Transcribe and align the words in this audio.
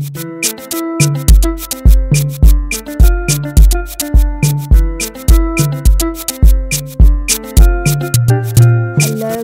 Hello, 0.00 0.14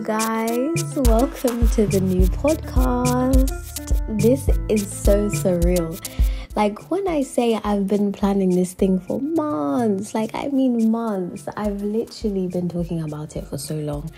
guys. 0.01 0.95
Welcome 0.95 1.69
to 1.69 1.85
the 1.85 1.99
new 2.01 2.25
podcast. 2.25 3.51
This 4.19 4.49
is 4.67 4.91
so 4.91 5.29
surreal. 5.29 6.01
Like, 6.55 6.89
when 6.89 7.07
I 7.07 7.21
say 7.21 7.59
I've 7.63 7.85
been 7.85 8.11
planning 8.11 8.49
this 8.49 8.73
thing 8.73 8.99
for 8.99 9.21
months, 9.21 10.15
like, 10.15 10.33
I 10.33 10.47
mean 10.47 10.89
months, 10.89 11.47
I've 11.55 11.83
literally 11.83 12.47
been 12.47 12.67
talking 12.67 13.03
about 13.03 13.35
it 13.35 13.45
for 13.45 13.59
so 13.59 13.75
long. 13.75 14.09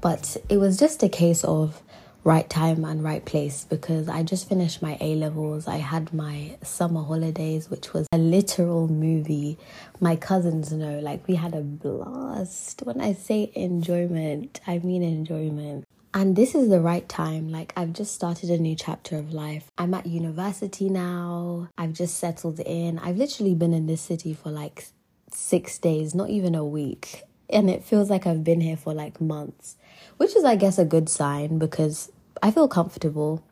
But 0.00 0.38
it 0.48 0.56
was 0.56 0.76
just 0.76 1.04
a 1.04 1.08
case 1.08 1.44
of 1.44 1.80
right 2.24 2.48
time 2.48 2.86
and 2.86 3.04
right 3.04 3.24
place 3.24 3.66
because 3.68 4.08
I 4.08 4.22
just 4.22 4.48
finished 4.48 4.80
my 4.80 4.96
A 5.00 5.14
levels. 5.14 5.68
I 5.68 5.76
had 5.76 6.14
my 6.14 6.56
summer 6.62 7.02
holidays, 7.02 7.68
which 7.68 7.92
was 7.92 8.08
a 8.12 8.18
literal 8.18 8.88
movie. 8.88 9.58
My 10.00 10.16
cousins 10.16 10.72
know, 10.72 10.98
like, 11.00 11.28
we 11.28 11.34
had 11.34 11.54
a 11.54 11.60
blast. 11.60 12.80
When 12.84 13.00
I 13.00 13.12
say 13.12 13.52
enjoyment, 13.54 14.60
I 14.66 14.78
mean 14.78 15.02
enjoyment. 15.02 15.84
And 16.14 16.34
this 16.34 16.54
is 16.54 16.70
the 16.70 16.80
right 16.80 17.06
time. 17.08 17.50
Like, 17.50 17.74
I've 17.76 17.92
just 17.92 18.14
started 18.14 18.48
a 18.48 18.56
new 18.56 18.74
chapter 18.74 19.18
of 19.18 19.34
life. 19.34 19.70
I'm 19.76 19.92
at 19.92 20.06
university 20.06 20.88
now. 20.88 21.68
I've 21.76 21.92
just 21.92 22.16
settled 22.16 22.60
in. 22.60 22.98
I've 23.00 23.18
literally 23.18 23.54
been 23.54 23.74
in 23.74 23.86
this 23.86 24.00
city 24.00 24.32
for 24.32 24.50
like 24.50 24.86
six 25.30 25.76
days, 25.76 26.14
not 26.14 26.30
even 26.30 26.54
a 26.54 26.64
week. 26.64 27.22
And 27.50 27.68
it 27.68 27.84
feels 27.84 28.08
like 28.08 28.26
I've 28.26 28.44
been 28.44 28.62
here 28.62 28.76
for 28.76 28.94
like 28.94 29.20
months, 29.20 29.76
which 30.16 30.34
is, 30.34 30.44
I 30.44 30.56
guess, 30.56 30.78
a 30.78 30.84
good 30.84 31.08
sign 31.10 31.58
because 31.58 32.10
I 32.42 32.50
feel 32.50 32.68
comfortable 32.68 33.42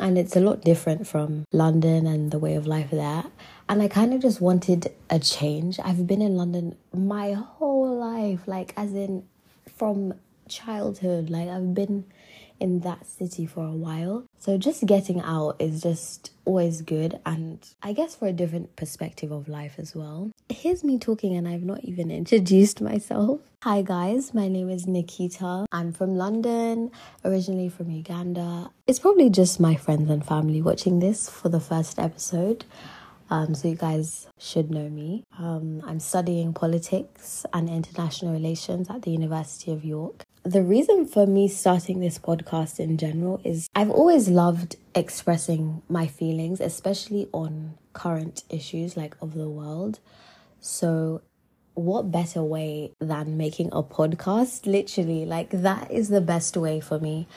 and 0.00 0.16
it's 0.16 0.34
a 0.34 0.40
lot 0.40 0.62
different 0.62 1.06
from 1.06 1.44
London 1.52 2.06
and 2.06 2.30
the 2.30 2.38
way 2.38 2.54
of 2.54 2.66
life 2.66 2.90
there. 2.90 3.24
And 3.68 3.82
I 3.82 3.88
kind 3.88 4.14
of 4.14 4.20
just 4.20 4.40
wanted 4.40 4.92
a 5.08 5.18
change. 5.18 5.78
I've 5.78 6.06
been 6.06 6.22
in 6.22 6.36
London 6.36 6.76
my 6.92 7.32
whole 7.32 7.98
life, 7.98 8.40
like, 8.46 8.72
as 8.76 8.94
in 8.94 9.24
from 9.76 10.14
childhood. 10.48 11.30
Like, 11.30 11.48
I've 11.48 11.74
been 11.74 12.06
in 12.58 12.80
that 12.80 13.06
city 13.06 13.46
for 13.46 13.64
a 13.64 13.72
while. 13.72 14.24
So 14.40 14.56
just 14.56 14.86
getting 14.86 15.20
out 15.20 15.56
is 15.58 15.82
just 15.82 16.30
always 16.46 16.80
good 16.80 17.20
and 17.26 17.58
I 17.82 17.92
guess 17.92 18.14
for 18.14 18.26
a 18.26 18.32
different 18.32 18.74
perspective 18.74 19.30
of 19.30 19.48
life 19.48 19.74
as 19.76 19.94
well. 19.94 20.30
Here's 20.48 20.82
me 20.82 20.98
talking 20.98 21.36
and 21.36 21.46
I've 21.46 21.62
not 21.62 21.84
even 21.84 22.10
introduced 22.22 22.80
myself. 22.80 23.40
Hi 23.64 23.82
guys, 23.82 24.32
my 24.32 24.48
name 24.48 24.70
is 24.70 24.86
Nikita. 24.86 25.66
I'm 25.70 25.92
from 25.92 26.16
London, 26.16 26.90
originally 27.22 27.68
from 27.68 27.90
Uganda. 27.90 28.70
It's 28.86 28.98
probably 28.98 29.28
just 29.28 29.60
my 29.60 29.74
friends 29.74 30.08
and 30.08 30.24
family 30.24 30.62
watching 30.62 31.00
this 31.00 31.28
for 31.28 31.50
the 31.50 31.60
first 31.60 31.98
episode. 31.98 32.64
Um, 33.28 33.54
so 33.54 33.68
you 33.68 33.76
guys 33.76 34.26
should 34.38 34.70
know 34.70 34.88
me. 34.88 35.22
Um, 35.38 35.82
I'm 35.86 36.00
studying 36.00 36.54
politics 36.54 37.44
and 37.52 37.68
international 37.68 38.32
relations 38.32 38.88
at 38.88 39.02
the 39.02 39.10
University 39.10 39.70
of 39.70 39.84
York. 39.84 40.24
The 40.42 40.62
reason 40.62 41.06
for 41.06 41.26
me 41.26 41.48
starting 41.48 42.00
this 42.00 42.18
podcast 42.18 42.80
in 42.80 42.96
general 42.96 43.42
is 43.44 43.68
I've 43.74 43.90
always 43.90 44.28
loved 44.28 44.76
expressing 44.94 45.82
my 45.86 46.06
feelings, 46.06 46.60
especially 46.60 47.28
on 47.32 47.74
current 47.92 48.44
issues 48.48 48.96
like 48.96 49.16
of 49.20 49.34
the 49.34 49.50
world. 49.50 50.00
So 50.58 51.20
what 51.74 52.10
better 52.10 52.42
way 52.42 52.92
than 53.00 53.36
making 53.36 53.68
a 53.72 53.82
podcast? 53.82 54.66
Literally, 54.66 55.26
like 55.26 55.50
that 55.50 55.90
is 55.90 56.08
the 56.08 56.22
best 56.22 56.56
way 56.56 56.80
for 56.80 56.98
me 56.98 57.28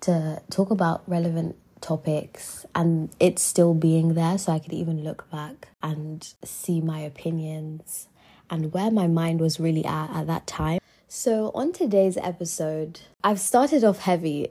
to 0.00 0.42
talk 0.50 0.70
about 0.70 1.02
relevant 1.06 1.56
topics 1.80 2.66
and 2.74 3.08
it's 3.18 3.42
still 3.42 3.72
being 3.72 4.12
there 4.12 4.36
so 4.36 4.52
I 4.52 4.58
could 4.58 4.74
even 4.74 5.02
look 5.02 5.30
back 5.30 5.68
and 5.82 6.30
see 6.44 6.82
my 6.82 7.00
opinions 7.00 8.06
and 8.50 8.70
where 8.74 8.90
my 8.90 9.06
mind 9.06 9.40
was 9.40 9.58
really 9.58 9.86
at 9.86 10.10
at 10.10 10.26
that 10.26 10.46
time. 10.46 10.80
So, 11.12 11.50
on 11.56 11.72
today's 11.72 12.16
episode, 12.16 13.00
I've 13.24 13.40
started 13.40 13.82
off 13.82 13.98
heavy. 13.98 14.46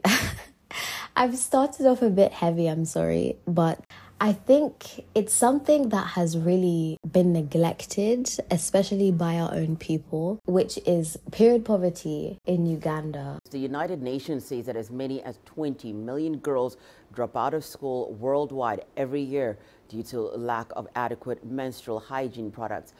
I've 1.16 1.38
started 1.38 1.86
off 1.86 2.02
a 2.02 2.10
bit 2.10 2.32
heavy, 2.32 2.66
I'm 2.66 2.84
sorry, 2.84 3.38
but 3.46 3.82
I 4.20 4.34
think 4.34 5.06
it's 5.14 5.32
something 5.32 5.88
that 5.88 6.08
has 6.08 6.36
really 6.36 6.98
been 7.10 7.32
neglected, 7.32 8.28
especially 8.50 9.10
by 9.10 9.38
our 9.38 9.54
own 9.54 9.76
people, 9.76 10.38
which 10.44 10.78
is 10.84 11.16
period 11.32 11.64
poverty 11.64 12.36
in 12.44 12.66
Uganda. 12.66 13.38
The 13.50 13.58
United 13.58 14.02
Nations 14.02 14.44
says 14.44 14.66
that 14.66 14.76
as 14.76 14.90
many 14.90 15.22
as 15.22 15.38
20 15.46 15.94
million 15.94 16.36
girls 16.36 16.76
drop 17.14 17.38
out 17.38 17.54
of 17.54 17.64
school 17.64 18.12
worldwide 18.12 18.84
every 18.98 19.22
year 19.22 19.58
due 19.88 20.02
to 20.02 20.20
lack 20.20 20.66
of 20.76 20.88
adequate 20.94 21.42
menstrual 21.42 22.00
hygiene 22.00 22.50
products. 22.50 22.92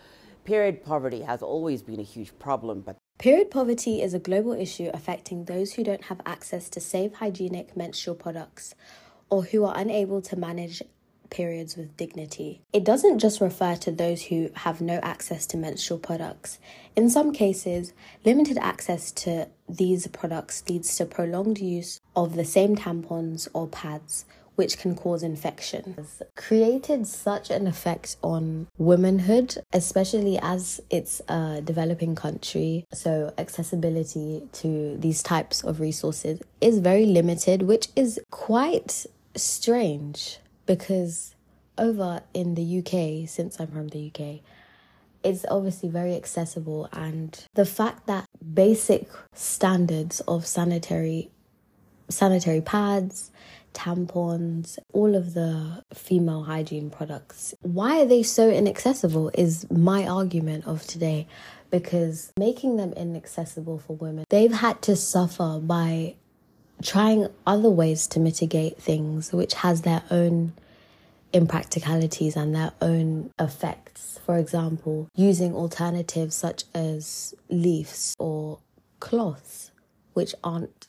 Period 0.46 0.82
poverty 0.82 1.20
has 1.20 1.42
always 1.42 1.82
been 1.82 2.00
a 2.00 2.02
huge 2.02 2.36
problem, 2.38 2.80
but 2.80 2.96
Period 3.20 3.50
poverty 3.50 4.00
is 4.00 4.14
a 4.14 4.18
global 4.18 4.54
issue 4.54 4.90
affecting 4.94 5.44
those 5.44 5.74
who 5.74 5.84
don't 5.84 6.04
have 6.04 6.22
access 6.24 6.70
to 6.70 6.80
safe 6.80 7.12
hygienic 7.12 7.76
menstrual 7.76 8.16
products 8.16 8.74
or 9.28 9.42
who 9.42 9.62
are 9.66 9.76
unable 9.76 10.22
to 10.22 10.36
manage 10.36 10.82
periods 11.28 11.76
with 11.76 11.94
dignity. 11.98 12.62
It 12.72 12.82
doesn't 12.82 13.18
just 13.18 13.42
refer 13.42 13.76
to 13.76 13.90
those 13.90 14.22
who 14.22 14.48
have 14.54 14.80
no 14.80 15.00
access 15.02 15.44
to 15.48 15.58
menstrual 15.58 15.98
products. 15.98 16.58
In 16.96 17.10
some 17.10 17.34
cases, 17.34 17.92
limited 18.24 18.56
access 18.56 19.12
to 19.12 19.48
these 19.68 20.06
products 20.06 20.64
leads 20.66 20.96
to 20.96 21.04
prolonged 21.04 21.58
use 21.58 22.00
of 22.16 22.36
the 22.36 22.44
same 22.46 22.74
tampons 22.74 23.48
or 23.52 23.68
pads, 23.68 24.24
which 24.56 24.78
can 24.78 24.94
cause 24.94 25.22
infection. 25.22 25.94
It's 25.96 26.22
created 26.36 27.06
such 27.06 27.50
an 27.50 27.66
effect 27.66 28.16
on 28.22 28.66
womanhood, 28.78 29.56
especially 29.72 30.38
as 30.42 30.80
it's 30.90 31.22
a 31.28 31.60
developing 31.62 32.14
country. 32.14 32.84
So, 32.92 33.32
accessibility 33.38 34.42
to 34.54 34.96
these 34.98 35.22
types 35.22 35.62
of 35.64 35.80
resources 35.80 36.40
is 36.60 36.78
very 36.78 37.06
limited, 37.06 37.62
which 37.62 37.88
is 37.96 38.20
quite 38.30 39.06
strange 39.34 40.38
because 40.66 41.34
over 41.78 42.22
in 42.34 42.54
the 42.54 42.78
UK, 42.78 43.28
since 43.28 43.58
I'm 43.58 43.68
from 43.68 43.88
the 43.88 44.12
UK, 44.14 44.40
it's 45.22 45.44
obviously 45.50 45.88
very 45.88 46.14
accessible 46.14 46.88
and 46.92 47.44
the 47.54 47.66
fact 47.66 48.06
that 48.06 48.26
basic 48.54 49.08
standards 49.34 50.20
of 50.20 50.46
sanitary 50.46 51.30
sanitary 52.08 52.60
pads 52.60 53.30
tampons, 53.74 54.78
all 54.92 55.14
of 55.14 55.34
the 55.34 55.82
female 55.94 56.44
hygiene 56.44 56.90
products. 56.90 57.54
Why 57.62 58.00
are 58.00 58.06
they 58.06 58.22
so 58.22 58.50
inaccessible 58.50 59.30
is 59.34 59.70
my 59.70 60.06
argument 60.06 60.66
of 60.66 60.86
today 60.86 61.26
because 61.70 62.32
making 62.38 62.76
them 62.76 62.92
inaccessible 62.94 63.78
for 63.78 63.96
women, 63.96 64.24
they've 64.28 64.52
had 64.52 64.82
to 64.82 64.96
suffer 64.96 65.60
by 65.62 66.16
trying 66.82 67.28
other 67.46 67.70
ways 67.70 68.06
to 68.08 68.20
mitigate 68.20 68.78
things 68.78 69.32
which 69.32 69.54
has 69.54 69.82
their 69.82 70.02
own 70.10 70.52
impracticalities 71.32 72.36
and 72.36 72.54
their 72.54 72.72
own 72.80 73.30
effects. 73.38 74.18
For 74.24 74.38
example, 74.38 75.08
using 75.14 75.54
alternatives 75.54 76.34
such 76.34 76.64
as 76.74 77.34
leaves 77.48 78.16
or 78.18 78.58
cloths, 78.98 79.70
which 80.14 80.34
aren't 80.42 80.88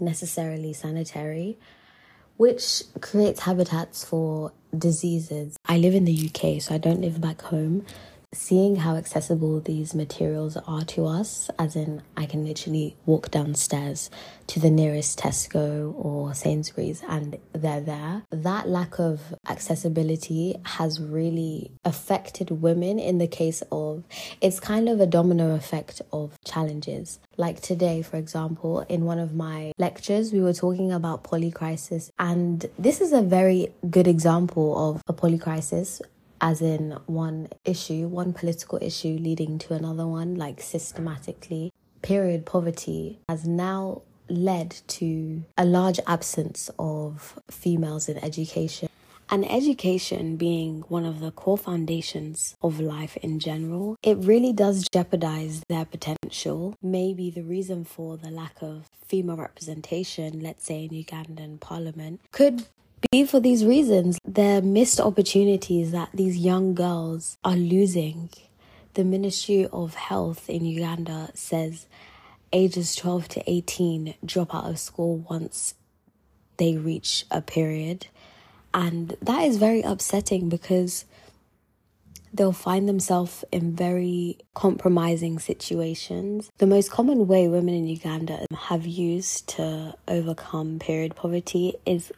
necessarily 0.00 0.72
sanitary 0.72 1.58
which 2.38 2.84
creates 3.00 3.40
habitats 3.40 4.04
for 4.04 4.52
diseases. 4.76 5.56
I 5.66 5.76
live 5.76 5.94
in 5.94 6.04
the 6.04 6.30
UK, 6.30 6.62
so 6.62 6.74
I 6.74 6.78
don't 6.78 7.00
live 7.00 7.20
back 7.20 7.42
home. 7.42 7.84
Seeing 8.34 8.76
how 8.76 8.96
accessible 8.96 9.58
these 9.58 9.94
materials 9.94 10.58
are 10.66 10.84
to 10.84 11.06
us, 11.06 11.48
as 11.58 11.74
in, 11.74 12.02
I 12.14 12.26
can 12.26 12.44
literally 12.44 12.94
walk 13.06 13.30
downstairs 13.30 14.10
to 14.48 14.60
the 14.60 14.68
nearest 14.68 15.18
Tesco 15.18 15.94
or 15.96 16.34
Sainsbury's 16.34 17.02
and 17.08 17.38
they're 17.54 17.80
there. 17.80 18.24
That 18.30 18.68
lack 18.68 18.98
of 18.98 19.34
accessibility 19.48 20.56
has 20.66 21.00
really 21.00 21.72
affected 21.86 22.50
women 22.50 22.98
in 22.98 23.16
the 23.16 23.26
case 23.26 23.62
of 23.72 24.04
it's 24.42 24.60
kind 24.60 24.90
of 24.90 25.00
a 25.00 25.06
domino 25.06 25.54
effect 25.54 26.02
of 26.12 26.36
challenges. 26.44 27.20
Like 27.38 27.62
today, 27.62 28.02
for 28.02 28.18
example, 28.18 28.80
in 28.90 29.06
one 29.06 29.18
of 29.18 29.34
my 29.34 29.72
lectures, 29.78 30.34
we 30.34 30.42
were 30.42 30.52
talking 30.52 30.92
about 30.92 31.24
polycrisis, 31.24 32.10
and 32.18 32.66
this 32.78 33.00
is 33.00 33.14
a 33.14 33.22
very 33.22 33.72
good 33.88 34.06
example 34.06 34.90
of 34.90 35.02
a 35.06 35.14
polycrisis 35.14 36.02
as 36.40 36.60
in 36.60 36.98
one 37.06 37.48
issue, 37.64 38.08
one 38.08 38.32
political 38.32 38.78
issue 38.80 39.18
leading 39.20 39.58
to 39.58 39.74
another 39.74 40.06
one, 40.06 40.34
like 40.34 40.60
systematically. 40.60 41.72
Period 42.02 42.46
poverty 42.46 43.18
has 43.28 43.46
now 43.46 44.02
led 44.28 44.70
to 44.86 45.44
a 45.56 45.64
large 45.64 45.98
absence 46.06 46.70
of 46.78 47.38
females 47.50 48.08
in 48.08 48.18
education. 48.18 48.88
And 49.30 49.50
education 49.50 50.36
being 50.36 50.84
one 50.88 51.04
of 51.04 51.20
the 51.20 51.30
core 51.30 51.58
foundations 51.58 52.56
of 52.62 52.80
life 52.80 53.16
in 53.18 53.38
general, 53.40 53.96
it 54.02 54.16
really 54.16 54.54
does 54.54 54.86
jeopardize 54.90 55.62
their 55.68 55.84
potential. 55.84 56.74
Maybe 56.82 57.30
the 57.30 57.42
reason 57.42 57.84
for 57.84 58.16
the 58.16 58.30
lack 58.30 58.62
of 58.62 58.88
female 59.06 59.36
representation, 59.36 60.40
let's 60.40 60.64
say 60.64 60.84
in 60.84 60.90
Ugandan 60.90 61.60
parliament, 61.60 62.20
could 62.32 62.68
be 63.10 63.24
for 63.24 63.40
these 63.40 63.64
reasons. 63.64 64.18
They're 64.24 64.62
missed 64.62 65.00
opportunities 65.00 65.92
that 65.92 66.10
these 66.12 66.36
young 66.36 66.74
girls 66.74 67.36
are 67.44 67.56
losing. 67.56 68.30
The 68.94 69.04
Ministry 69.04 69.66
of 69.72 69.94
Health 69.94 70.48
in 70.50 70.64
Uganda 70.64 71.30
says 71.34 71.86
ages 72.52 72.94
12 72.96 73.28
to 73.28 73.50
18 73.50 74.14
drop 74.24 74.54
out 74.54 74.70
of 74.70 74.78
school 74.78 75.18
once 75.28 75.74
they 76.56 76.76
reach 76.76 77.24
a 77.30 77.40
period. 77.40 78.08
And 78.74 79.16
that 79.22 79.42
is 79.44 79.56
very 79.56 79.82
upsetting 79.82 80.48
because 80.48 81.04
they'll 82.32 82.52
find 82.52 82.88
themselves 82.88 83.44
in 83.50 83.74
very 83.74 84.38
compromising 84.54 85.38
situations. 85.38 86.50
The 86.58 86.66
most 86.66 86.90
common 86.90 87.26
way 87.26 87.48
women 87.48 87.74
in 87.74 87.86
Uganda 87.86 88.44
have 88.56 88.86
used 88.86 89.48
to 89.50 89.94
overcome 90.06 90.78
period 90.78 91.16
poverty 91.16 91.74
is 91.86 92.12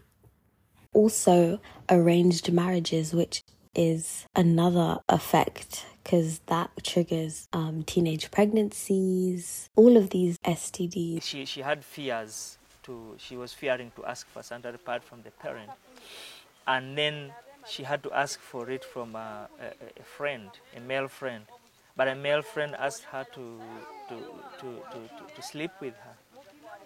also 0.93 1.61
arranged 1.89 2.53
marriages, 2.53 3.15
which 3.15 3.43
is 3.75 4.27
another 4.35 4.99
effect 5.09 5.87
because 6.03 6.41
that 6.47 6.71
triggers 6.83 7.49
um, 7.53 7.85
teenage 7.85 8.31
pregnancies, 8.31 9.69
all 9.77 9.97
of 9.97 10.11
these 10.11 10.39
STDs. 10.39 11.23
She, 11.23 11.45
she 11.45 11.61
had 11.61 11.85
fears 11.85 12.59
to, 12.83 13.15
she 13.19 13.37
was 13.37 13.53
fearing 13.53 13.93
to 13.97 14.05
ask 14.05 14.27
for 14.29 14.43
sanitary 14.43 14.79
pad 14.79 15.05
from 15.05 15.23
the 15.23 15.31
parent. 15.31 15.71
And 16.67 16.97
then 16.97 17.33
she 17.69 17.83
had 17.83 18.03
to 18.03 18.13
ask 18.13 18.41
for 18.41 18.71
it 18.71 18.85
from 18.85 19.15
a, 19.15 19.49
a, 19.61 20.01
a, 20.01 20.03
friend, 20.03 20.51
a 20.77 20.81
male 20.81 21.09
friend. 21.09 21.45
But 21.97 22.09
a 22.09 22.15
male 22.15 22.43
friend 22.43 22.75
asked 22.79 23.05
her 23.05 23.25
to, 23.35 23.61
to, 24.09 24.15
to, 24.61 24.83
to, 24.93 25.35
to, 25.35 25.43
sleep 25.43 25.71
with 25.81 25.95
her. 25.95 26.17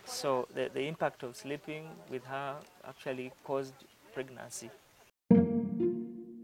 So 0.04 0.48
the, 0.54 0.70
the 0.72 0.82
impact 0.82 1.22
of 1.22 1.36
sleeping 1.36 1.88
with 2.10 2.24
her 2.24 2.56
actually 2.86 3.32
caused 3.44 3.74
pregnancy. 4.14 4.70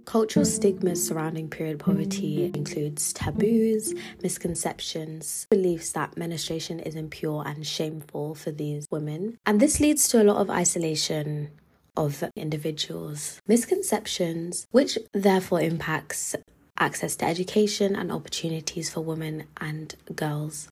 Cultural 0.05 0.45
stigmas 0.45 1.07
surrounding 1.07 1.49
period 1.49 1.79
poverty 1.79 2.47
includes 2.47 3.13
taboos, 3.13 3.95
misconceptions, 4.25 5.47
beliefs 5.51 5.93
that 5.93 6.17
menstruation 6.17 6.81
is 6.81 6.97
impure 6.97 7.47
and 7.47 7.65
shameful 7.65 8.35
for 8.35 8.51
these 8.51 8.89
women. 8.91 9.39
And 9.47 9.61
this 9.61 9.79
leads 9.79 10.09
to 10.09 10.21
a 10.21 10.25
lot 10.25 10.39
of 10.39 10.51
isolation 10.51 11.51
of 11.97 12.25
individuals. 12.35 13.41
Misconceptions, 13.47 14.67
which 14.73 14.99
therefore 15.13 15.61
impacts 15.61 16.35
access 16.77 17.15
to 17.17 17.27
education 17.27 17.95
and 17.95 18.11
opportunities 18.11 18.91
for 18.91 19.03
women 19.03 19.45
and 19.61 19.95
girls. 20.17 20.69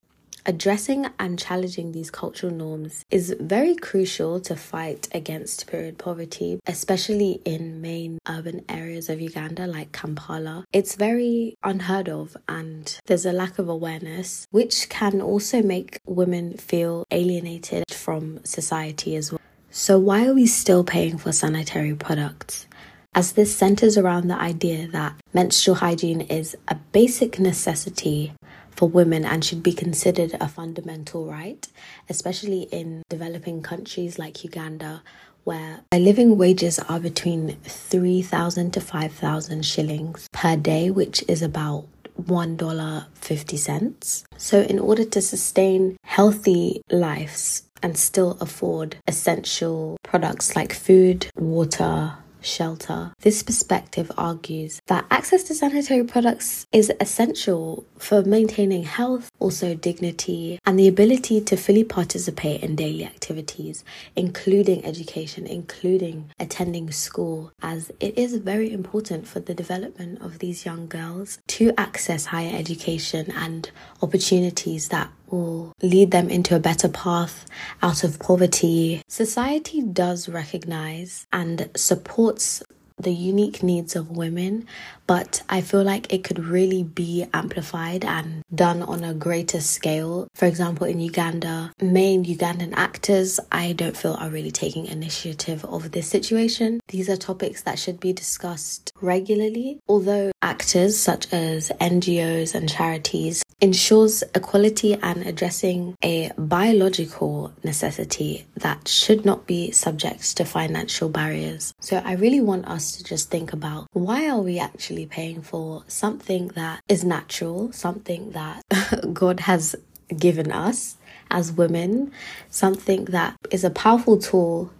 Addressing 0.48 1.04
and 1.18 1.38
challenging 1.38 1.92
these 1.92 2.10
cultural 2.10 2.50
norms 2.50 3.04
is 3.10 3.36
very 3.38 3.74
crucial 3.74 4.40
to 4.40 4.56
fight 4.56 5.06
against 5.12 5.66
period 5.66 5.98
poverty, 5.98 6.58
especially 6.66 7.42
in 7.44 7.82
main 7.82 8.18
urban 8.26 8.64
areas 8.66 9.10
of 9.10 9.20
Uganda 9.20 9.66
like 9.66 9.92
Kampala. 9.92 10.64
It's 10.72 10.94
very 10.94 11.58
unheard 11.62 12.08
of, 12.08 12.34
and 12.48 12.98
there's 13.04 13.26
a 13.26 13.32
lack 13.32 13.58
of 13.58 13.68
awareness, 13.68 14.46
which 14.50 14.88
can 14.88 15.20
also 15.20 15.60
make 15.60 16.00
women 16.06 16.56
feel 16.56 17.04
alienated 17.10 17.84
from 17.90 18.42
society 18.42 19.16
as 19.16 19.30
well. 19.30 19.42
So, 19.70 19.98
why 19.98 20.26
are 20.26 20.32
we 20.32 20.46
still 20.46 20.82
paying 20.82 21.18
for 21.18 21.30
sanitary 21.30 21.94
products? 21.94 22.66
As 23.14 23.32
this 23.32 23.54
centers 23.54 23.98
around 23.98 24.28
the 24.28 24.40
idea 24.40 24.86
that 24.88 25.14
menstrual 25.34 25.76
hygiene 25.76 26.22
is 26.22 26.56
a 26.68 26.76
basic 26.92 27.38
necessity 27.38 28.32
for 28.78 28.88
women 28.88 29.24
and 29.24 29.44
should 29.44 29.60
be 29.60 29.72
considered 29.72 30.36
a 30.40 30.46
fundamental 30.46 31.26
right, 31.26 31.66
especially 32.08 32.68
in 32.70 33.02
developing 33.08 33.60
countries 33.60 34.20
like 34.20 34.44
Uganda, 34.44 35.02
where 35.42 35.80
living 35.92 36.38
wages 36.38 36.78
are 36.78 37.00
between 37.00 37.56
3,000 37.64 38.72
to 38.72 38.80
5,000 38.80 39.64
shillings 39.64 40.28
per 40.30 40.54
day, 40.54 40.92
which 40.92 41.24
is 41.26 41.42
about 41.42 41.86
$1.50. 42.22 44.24
So, 44.36 44.60
in 44.60 44.78
order 44.78 45.04
to 45.04 45.20
sustain 45.20 45.96
healthy 46.04 46.80
lives 46.88 47.64
and 47.82 47.98
still 47.98 48.38
afford 48.40 48.98
essential 49.08 49.96
products 50.04 50.54
like 50.54 50.72
food, 50.72 51.26
water, 51.36 52.14
shelter. 52.40 53.12
This 53.20 53.42
perspective 53.42 54.10
argues 54.16 54.80
that 54.86 55.06
access 55.10 55.42
to 55.44 55.54
sanitary 55.54 56.04
products 56.04 56.66
is 56.72 56.92
essential 57.00 57.86
for 57.98 58.22
maintaining 58.22 58.84
health, 58.84 59.30
also 59.38 59.74
dignity, 59.74 60.58
and 60.64 60.78
the 60.78 60.88
ability 60.88 61.40
to 61.42 61.56
fully 61.56 61.84
participate 61.84 62.62
in 62.62 62.76
daily 62.76 63.04
activities, 63.04 63.84
including 64.16 64.84
education, 64.84 65.46
including 65.46 66.30
attending 66.38 66.90
school, 66.90 67.52
as 67.62 67.90
it 68.00 68.16
is 68.16 68.36
very 68.36 68.72
important 68.72 69.26
for 69.26 69.40
the 69.40 69.54
development 69.54 70.20
of 70.22 70.38
these 70.38 70.64
young 70.64 70.86
girls 70.86 71.38
to 71.46 71.72
access 71.76 72.26
higher 72.26 72.54
education 72.54 73.30
and 73.32 73.70
opportunities 74.02 74.88
that 74.88 75.10
will 75.32 75.72
lead 75.82 76.10
them 76.10 76.30
into 76.30 76.56
a 76.56 76.60
better 76.60 76.88
path 76.88 77.46
out 77.82 78.04
of 78.04 78.18
poverty. 78.18 79.02
Society 79.08 79.82
does 79.82 80.28
recognize 80.28 81.26
and 81.32 81.70
supports 81.76 82.62
the 83.00 83.12
unique 83.12 83.62
needs 83.62 83.94
of 83.94 84.10
women, 84.10 84.66
but 85.06 85.42
I 85.48 85.60
feel 85.60 85.82
like 85.82 86.12
it 86.12 86.24
could 86.24 86.38
really 86.38 86.82
be 86.82 87.26
amplified 87.32 88.04
and 88.04 88.42
done 88.54 88.82
on 88.82 89.04
a 89.04 89.14
greater 89.14 89.60
scale. 89.60 90.28
For 90.34 90.46
example, 90.46 90.86
in 90.86 91.00
Uganda, 91.00 91.72
main 91.80 92.24
Ugandan 92.24 92.74
actors, 92.74 93.38
I 93.52 93.72
don't 93.72 93.96
feel 93.96 94.14
are 94.14 94.30
really 94.30 94.50
taking 94.50 94.86
initiative 94.86 95.64
of 95.64 95.92
this 95.92 96.08
situation. 96.08 96.80
These 96.88 97.08
are 97.08 97.16
topics 97.16 97.62
that 97.62 97.78
should 97.78 98.00
be 98.00 98.12
discussed 98.12 98.92
regularly, 99.00 99.80
although 99.88 100.32
actors 100.42 100.98
such 100.98 101.32
as 101.32 101.70
NGOs 101.80 102.54
and 102.54 102.68
charities 102.68 103.42
ensures 103.60 104.22
equality 104.34 104.94
and 104.94 105.26
addressing 105.26 105.96
a 106.02 106.30
biological 106.38 107.52
necessity 107.64 108.46
that 108.56 108.86
should 108.86 109.24
not 109.24 109.46
be 109.46 109.70
subject 109.72 110.36
to 110.36 110.44
financial 110.44 111.08
barriers. 111.08 111.74
So 111.80 112.00
I 112.04 112.12
really 112.12 112.40
want 112.40 112.66
us 112.66 112.92
to 112.92 113.04
just 113.04 113.30
think 113.30 113.52
about 113.52 113.86
why 113.92 114.28
are 114.28 114.40
we 114.40 114.58
actually 114.58 115.06
paying 115.06 115.42
for 115.42 115.82
something 115.88 116.48
that 116.48 116.80
is 116.88 117.04
natural, 117.04 117.72
something 117.72 118.30
that 118.30 118.62
God 119.12 119.40
has 119.40 119.74
given 120.16 120.52
us 120.52 120.96
as 121.30 121.52
women, 121.52 122.12
something 122.48 123.06
that 123.06 123.36
is 123.50 123.64
a 123.64 123.70
powerful 123.70 124.18
tool, 124.18 124.72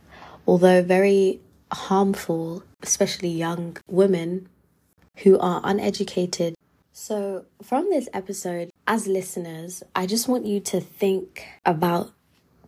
although 0.47 0.83
very 0.83 1.41
harmful, 1.73 2.63
especially 2.83 3.29
young 3.29 3.77
women 3.89 4.49
who 5.17 5.39
are 5.39 5.61
uneducated. 5.65 6.55
So, 7.00 7.45
from 7.62 7.90
this 7.90 8.09
episode, 8.12 8.73
as 8.88 9.07
listeners, 9.07 9.85
I 9.95 10.05
just 10.05 10.26
want 10.26 10.47
you 10.47 10.59
to 10.59 10.81
think 10.81 11.47
about 11.64 12.11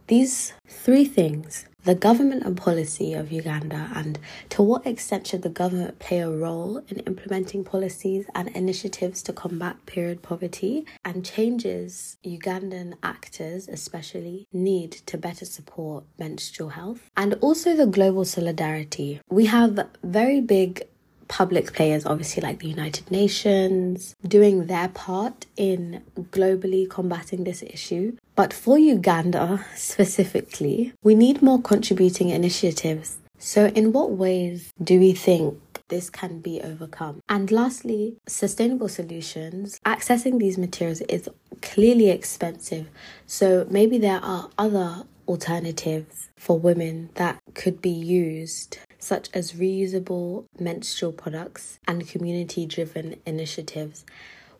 these 0.07 0.53
three 0.69 1.05
things 1.05 1.67
the 1.85 1.95
government 1.95 2.45
and 2.45 2.57
policy 2.57 3.15
of 3.15 3.33
Uganda, 3.33 3.91
and 3.95 4.19
to 4.51 4.63
what 4.63 4.87
extent 4.87 5.27
should 5.27 5.43
the 5.43 5.49
government 5.49 5.99
play 5.99 6.21
a 6.21 6.31
role 6.31 6.83
in 6.89 6.99
implementing 7.01 7.65
policies 7.65 8.27
and 8.35 8.49
initiatives 8.49 9.23
to 9.23 9.33
combat 9.33 9.85
period 9.87 10.23
poverty, 10.23 10.85
and 11.05 11.25
changes 11.25 12.19
Ugandan 12.25 12.95
actors, 13.03 13.67
especially, 13.67 14.47
need 14.53 14.93
to 14.93 15.17
better 15.17 15.47
support 15.47 16.05
menstrual 16.19 16.71
health, 16.71 17.11
and 17.17 17.35
also 17.41 17.75
the 17.75 17.87
global 17.87 18.25
solidarity. 18.25 19.21
We 19.31 19.47
have 19.47 19.89
very 20.05 20.41
big 20.43 20.87
public 21.31 21.73
players, 21.73 22.05
obviously, 22.05 22.43
like 22.43 22.59
the 22.59 22.69
United 22.69 23.11
Nations, 23.11 24.17
doing 24.27 24.67
their 24.67 24.89
part 24.89 25.47
in 25.57 26.03
globally 26.33 26.91
combating 26.91 27.45
this 27.45 27.63
issue. 27.63 28.17
But 28.35 28.53
for 28.53 28.79
Uganda 28.79 29.65
specifically, 29.77 30.93
we 31.03 31.15
need 31.15 31.41
more 31.41 31.63
contributing 31.63 32.31
initiatives. 32.31 33.19
So, 33.39 33.67
in 33.69 33.93
what 33.93 34.11
ways 34.11 34.73
do 34.83 34.99
we 34.99 35.13
think 35.13 35.57
this 35.89 36.11
can 36.11 36.41
be 36.41 36.61
overcome? 36.61 37.21
And 37.29 37.51
lastly, 37.51 38.17
sustainable 38.27 38.89
solutions. 38.89 39.79
Accessing 39.87 40.39
these 40.39 40.59
materials 40.59 41.01
is 41.03 41.29
clearly 41.63 42.11
expensive. 42.11 42.89
So, 43.27 43.67
maybe 43.71 43.99
there 43.99 44.23
are 44.23 44.51
other 44.59 45.05
alternatives 45.29 46.29
for 46.37 46.59
women 46.59 47.11
that 47.15 47.39
could 47.55 47.81
be 47.81 47.91
used 47.91 48.79
such 49.01 49.29
as 49.35 49.53
reusable 49.53 50.45
menstrual 50.59 51.13
products 51.13 51.79
and 51.89 52.09
community 52.09 52.67
driven 52.67 53.17
initiatives 53.27 54.05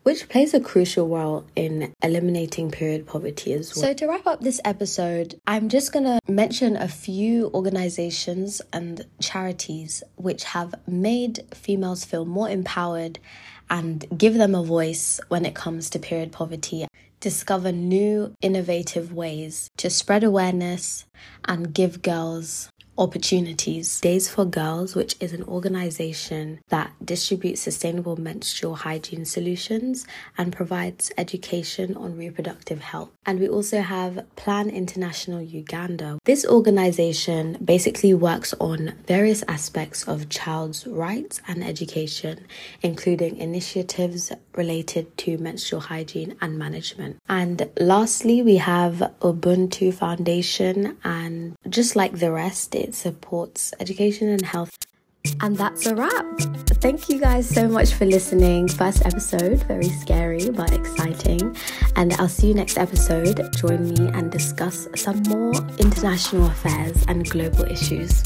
which 0.03 0.27
plays 0.29 0.53
a 0.53 0.59
crucial 0.59 1.07
role 1.07 1.45
in 1.55 1.93
eliminating 2.01 2.71
period 2.71 3.05
poverty 3.05 3.53
as 3.53 3.75
well. 3.75 3.83
So, 3.83 3.93
to 3.93 4.07
wrap 4.07 4.25
up 4.25 4.41
this 4.41 4.59
episode, 4.65 5.39
I'm 5.45 5.69
just 5.69 5.93
going 5.93 6.05
to 6.05 6.19
mention 6.27 6.75
a 6.75 6.87
few 6.87 7.51
organizations 7.53 8.61
and 8.73 9.05
charities 9.21 10.03
which 10.15 10.43
have 10.45 10.73
made 10.87 11.41
females 11.53 12.03
feel 12.03 12.25
more 12.25 12.49
empowered 12.49 13.19
and 13.69 14.05
give 14.17 14.33
them 14.33 14.55
a 14.55 14.63
voice 14.63 15.19
when 15.29 15.45
it 15.45 15.55
comes 15.55 15.89
to 15.91 15.99
period 15.99 16.31
poverty. 16.31 16.87
Discover 17.19 17.71
new 17.73 18.33
innovative 18.41 19.13
ways 19.13 19.69
to 19.77 19.91
spread 19.91 20.23
awareness 20.23 21.05
and 21.45 21.71
give 21.71 22.01
girls 22.01 22.70
opportunities. 23.01 23.99
Days 23.99 24.29
for 24.29 24.45
Girls, 24.45 24.95
which 24.95 25.15
is 25.19 25.33
an 25.33 25.43
organization 25.43 26.59
that 26.69 26.91
distributes 27.03 27.61
sustainable 27.61 28.15
menstrual 28.15 28.75
hygiene 28.75 29.25
solutions 29.25 30.05
and 30.37 30.53
provides 30.53 31.11
education 31.17 31.97
on 31.97 32.15
reproductive 32.15 32.81
health. 32.81 33.09
And 33.25 33.39
we 33.39 33.49
also 33.49 33.81
have 33.81 34.23
Plan 34.35 34.69
International 34.69 35.41
Uganda. 35.41 36.19
This 36.25 36.45
organization 36.45 37.57
basically 37.63 38.13
works 38.13 38.53
on 38.59 38.93
various 39.07 39.43
aspects 39.47 40.07
of 40.07 40.29
child's 40.29 40.85
rights 40.85 41.41
and 41.47 41.63
education, 41.63 42.45
including 42.83 43.37
initiatives 43.37 44.31
related 44.55 45.17
to 45.17 45.39
menstrual 45.39 45.81
hygiene 45.81 46.35
and 46.39 46.59
management. 46.59 47.17
And 47.27 47.67
lastly, 47.79 48.43
we 48.43 48.57
have 48.57 49.11
Ubuntu 49.21 49.91
Foundation, 49.93 50.97
and 51.03 51.55
just 51.67 51.95
like 51.95 52.19
the 52.19 52.31
rest, 52.31 52.75
it 52.75 52.90
supports 52.93 53.73
education 53.79 54.29
and 54.29 54.43
health. 54.43 54.77
And 55.41 55.55
that's 55.55 55.85
a 55.85 55.95
wrap. 55.95 56.25
Thank 56.81 57.09
you 57.09 57.19
guys 57.19 57.47
so 57.47 57.67
much 57.67 57.93
for 57.93 58.05
listening. 58.05 58.67
First 58.67 59.05
episode, 59.05 59.63
very 59.63 59.89
scary 59.89 60.49
but 60.49 60.73
exciting. 60.73 61.55
And 61.95 62.13
I'll 62.13 62.27
see 62.27 62.47
you 62.47 62.53
next 62.53 62.77
episode. 62.77 63.53
Join 63.55 63.89
me 63.89 64.07
and 64.07 64.31
discuss 64.31 64.87
some 64.95 65.21
more 65.23 65.53
international 65.77 66.47
affairs 66.47 67.05
and 67.07 67.29
global 67.29 67.65
issues. 67.65 68.23